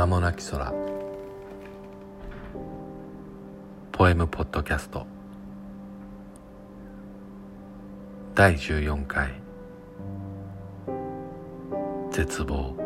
[0.00, 0.72] 名もなき空。
[3.92, 5.06] ポエムポッドキャスト。
[8.34, 9.34] 第14回。
[12.10, 12.79] 絶望。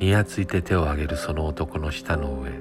[0.00, 2.52] にやついて手を挙げるその男の舌の上。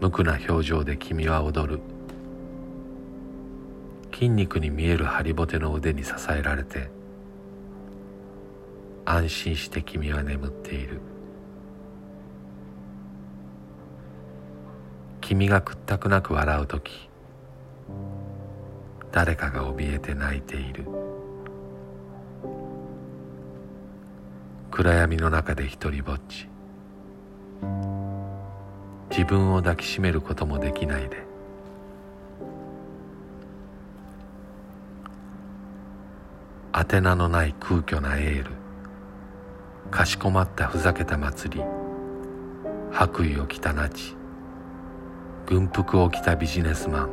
[0.00, 1.80] 無垢な表情で君は踊る。
[4.12, 6.88] 筋肉に見えるハリボテの腕に支えられて
[9.04, 11.00] 安心して君は眠っている。
[15.20, 17.10] 君が屈託なく笑う時
[19.10, 21.07] 誰かが怯えて泣いている。
[24.70, 26.48] 暗闇の中で一りぼっち。
[29.10, 31.26] 自分を抱きしめることもできないで。
[36.72, 38.50] 宛名のない空虚なエール。
[39.90, 41.64] かしこまったふざけた祭り。
[42.92, 44.14] 白衣を着たナチ。
[45.46, 47.10] 軍服を着たビジネスマン。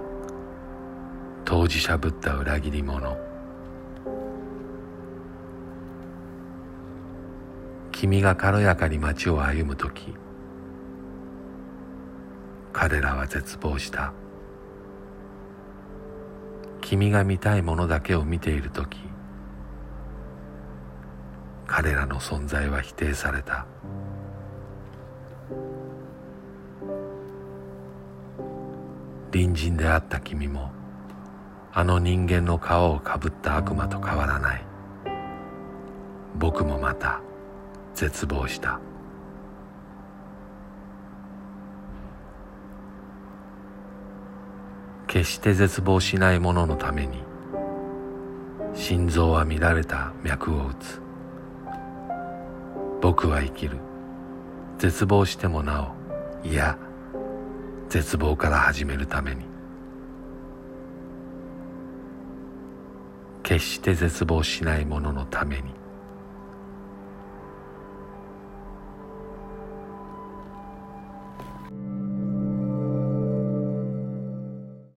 [1.45, 3.17] 当事者ぶった裏切り者。
[7.95, 10.13] 君が軽やかに街を歩む時
[12.73, 14.11] 彼らは絶望した。
[16.81, 18.99] 君が見たいものだけを見ている時
[21.65, 23.65] 彼らの存在は否定された。
[29.31, 30.69] 隣人であった君も
[31.71, 34.65] あの人間の皮をかぶった悪魔と変わらない。
[36.37, 37.21] 僕もまた
[37.95, 38.79] 絶望した。
[45.07, 47.23] 決して絶望しない者のために
[48.73, 51.01] 心臓は乱れた脈を打つ。
[53.01, 53.77] 僕は生きる。
[54.77, 55.93] 絶望してもな
[56.43, 56.77] おいや
[57.87, 59.45] 絶望から始めるために。
[63.41, 65.84] 決して絶望しない者のために。